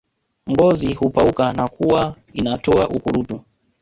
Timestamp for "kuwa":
1.67-2.15